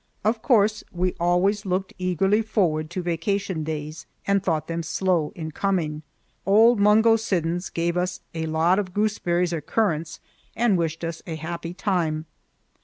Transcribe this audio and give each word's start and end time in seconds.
Of 0.23 0.41
course 0.41 0.83
we 0.91 1.13
always 1.19 1.63
looked 1.63 1.93
eagerly 1.99 2.41
forward 2.41 2.89
to 2.89 3.03
vacation 3.03 3.63
days 3.63 4.07
and 4.25 4.41
thought 4.41 4.67
them 4.67 4.81
slow 4.81 5.31
in 5.35 5.51
coming. 5.51 6.01
Old 6.43 6.79
Mungo 6.79 7.17
Siddons 7.17 7.69
gave 7.69 7.95
us 7.97 8.19
a 8.33 8.47
lot 8.47 8.79
of 8.79 8.95
gooseberries 8.95 9.53
or 9.53 9.61
currants 9.61 10.19
and 10.55 10.75
wished 10.75 11.03
us 11.03 11.21
a 11.27 11.35
happy 11.35 11.75
time. 11.75 12.25